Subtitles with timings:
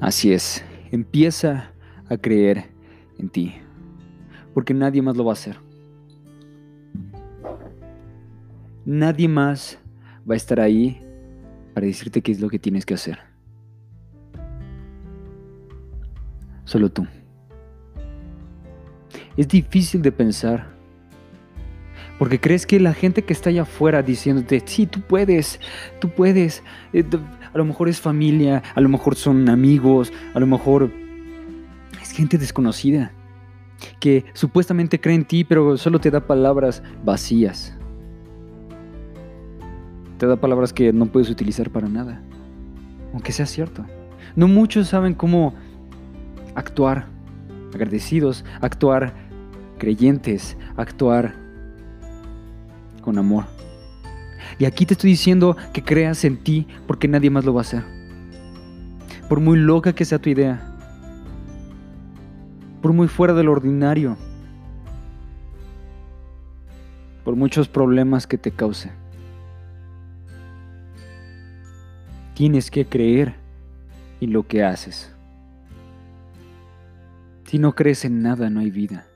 [0.00, 1.72] Así es, empieza
[2.10, 2.66] a creer
[3.18, 3.54] en ti,
[4.52, 5.56] porque nadie más lo va a hacer.
[8.84, 9.78] Nadie más
[10.28, 11.02] va a estar ahí
[11.72, 13.18] para decirte qué es lo que tienes que hacer.
[16.64, 17.06] Solo tú.
[19.38, 20.73] Es difícil de pensar
[22.18, 25.60] porque crees que la gente que está allá afuera diciéndote, sí, tú puedes,
[26.00, 26.62] tú puedes.
[26.92, 27.04] Eh,
[27.52, 30.90] a lo mejor es familia, a lo mejor son amigos, a lo mejor
[32.00, 33.12] es gente desconocida.
[34.00, 37.76] Que supuestamente cree en ti, pero solo te da palabras vacías.
[40.18, 42.22] Te da palabras que no puedes utilizar para nada.
[43.12, 43.84] Aunque sea cierto.
[44.36, 45.54] No muchos saben cómo
[46.54, 47.06] actuar
[47.74, 49.12] agradecidos, actuar
[49.78, 51.43] creyentes, actuar
[53.04, 53.44] con amor.
[54.58, 57.62] Y aquí te estoy diciendo que creas en ti porque nadie más lo va a
[57.62, 57.84] hacer.
[59.28, 60.74] Por muy loca que sea tu idea.
[62.80, 64.16] Por muy fuera del ordinario.
[67.24, 68.90] Por muchos problemas que te cause.
[72.34, 73.34] Tienes que creer
[74.20, 75.14] en lo que haces.
[77.44, 79.06] Si no crees en nada, no hay vida.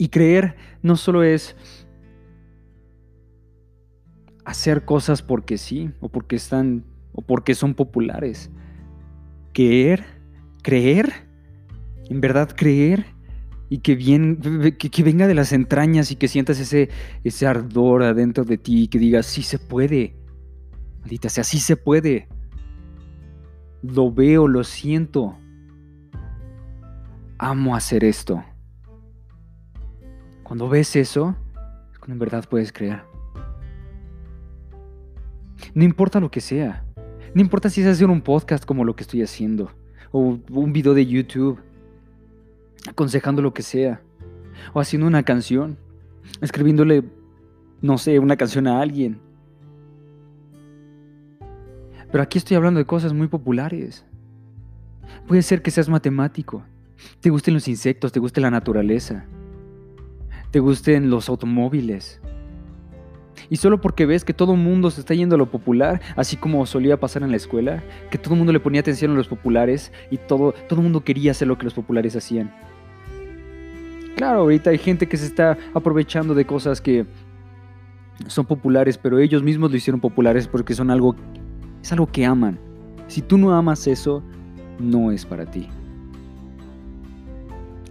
[0.00, 1.54] Y creer no solo es
[4.46, 8.50] hacer cosas porque sí, o porque están, o porque son populares.
[9.52, 10.06] Creer,
[10.62, 11.28] creer,
[12.08, 13.04] en verdad creer,
[13.68, 14.38] y que, bien,
[14.78, 16.88] que, venga de las entrañas y que sientas ese,
[17.22, 20.16] ese ardor adentro de ti y que digas, sí se puede.
[21.00, 22.26] Maldita sea, sí se puede.
[23.82, 25.36] Lo veo, lo siento.
[27.36, 28.42] Amo hacer esto.
[30.50, 31.36] Cuando ves eso,
[32.08, 33.04] en verdad puedes creer.
[35.74, 36.84] No importa lo que sea.
[37.36, 39.70] No importa si es hacer un podcast como lo que estoy haciendo.
[40.10, 41.60] O un video de YouTube.
[42.88, 44.00] Aconsejando lo que sea.
[44.72, 45.78] O haciendo una canción.
[46.40, 47.04] Escribiéndole,
[47.80, 49.20] no sé, una canción a alguien
[52.10, 54.04] pero aquí estoy hablando de cosas muy populares.
[55.28, 56.64] Puede ser que seas matemático,
[57.20, 59.26] te gusten los insectos, te guste la naturaleza,
[60.50, 62.20] te gusten los automóviles.
[63.48, 66.36] Y solo porque ves que todo el mundo se está yendo a lo popular, así
[66.36, 69.28] como solía pasar en la escuela, que todo el mundo le ponía atención a los
[69.28, 72.52] populares y todo todo el mundo quería hacer lo que los populares hacían.
[74.16, 77.06] Claro, ahorita hay gente que se está aprovechando de cosas que
[78.26, 81.16] son populares, pero ellos mismos lo hicieron populares porque son algo
[81.82, 82.58] es algo que aman.
[83.08, 84.22] Si tú no amas eso,
[84.78, 85.68] no es para ti.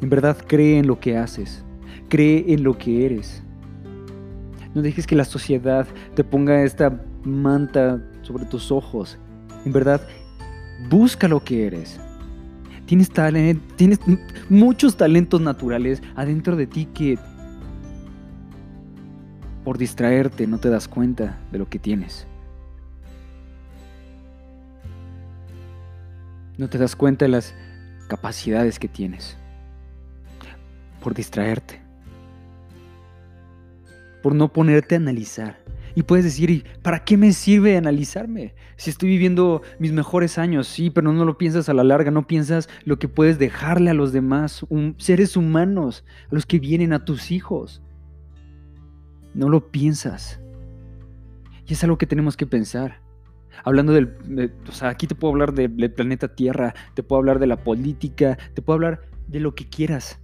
[0.00, 1.64] En verdad cree en lo que haces.
[2.08, 3.42] Cree en lo que eres.
[4.74, 9.18] No dejes que la sociedad te ponga esta manta sobre tus ojos.
[9.64, 10.06] En verdad,
[10.88, 12.00] busca lo que eres.
[12.86, 13.10] Tienes,
[13.76, 14.00] tienes
[14.48, 17.18] muchos talentos naturales adentro de ti que
[19.64, 22.26] por distraerte no te das cuenta de lo que tienes.
[26.56, 27.54] No te das cuenta de las
[28.08, 29.36] capacidades que tienes.
[31.02, 31.87] Por distraerte.
[34.22, 35.62] Por no ponerte a analizar.
[35.94, 38.54] Y puedes decir, ¿para qué me sirve analizarme?
[38.76, 42.26] Si estoy viviendo mis mejores años, sí, pero no lo piensas a la larga, no
[42.26, 44.64] piensas lo que puedes dejarle a los demás,
[44.98, 47.82] seres humanos, a los que vienen a tus hijos.
[49.34, 50.40] No lo piensas.
[51.66, 53.08] Y es algo que tenemos que pensar
[53.64, 57.46] hablando del, o sea, aquí te puedo hablar del planeta Tierra, te puedo hablar de
[57.46, 60.20] la política, te puedo hablar de lo que quieras.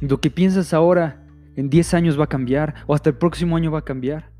[0.00, 1.24] Lo que piensas ahora,
[1.58, 4.30] en 10 años va a cambiar, o hasta el próximo año va a cambiar.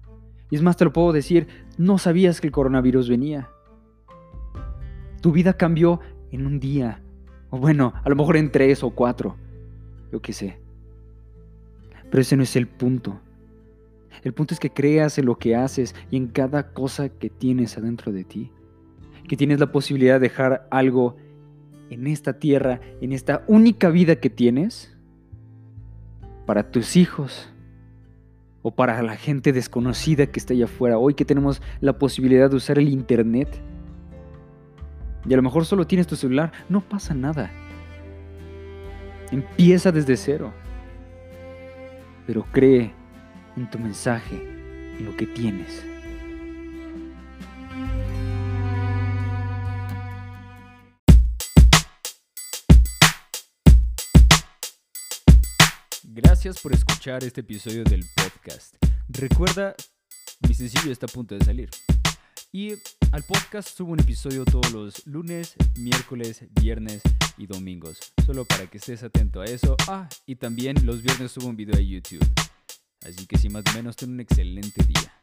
[0.50, 3.50] Y es más, te lo puedo decir, no sabías que el coronavirus venía.
[5.20, 5.98] Tu vida cambió
[6.30, 7.02] en un día,
[7.50, 9.34] o bueno, a lo mejor en tres o cuatro,
[10.12, 10.60] yo qué sé.
[12.08, 13.20] Pero ese no es el punto.
[14.22, 17.76] El punto es que creas en lo que haces y en cada cosa que tienes
[17.76, 18.52] adentro de ti.
[19.26, 21.16] Que tienes la posibilidad de dejar algo
[21.90, 24.96] en esta tierra, en esta única vida que tienes,
[26.48, 27.46] para tus hijos
[28.62, 30.96] o para la gente desconocida que está allá afuera.
[30.96, 33.60] Hoy que tenemos la posibilidad de usar el Internet
[35.28, 37.50] y a lo mejor solo tienes tu celular, no pasa nada.
[39.30, 40.54] Empieza desde cero.
[42.26, 42.94] Pero cree
[43.54, 44.36] en tu mensaje,
[44.98, 45.84] en lo que tienes.
[56.10, 58.74] Gracias por escuchar este episodio del podcast.
[59.10, 59.74] Recuerda,
[60.48, 61.68] mi sencillo está a punto de salir.
[62.50, 62.70] Y
[63.12, 67.02] al podcast subo un episodio todos los lunes, miércoles, viernes
[67.36, 67.98] y domingos.
[68.24, 69.76] Solo para que estés atento a eso.
[69.86, 72.26] Ah, y también los viernes subo un video a YouTube.
[73.06, 75.17] Así que sin más o menos, ten un excelente día.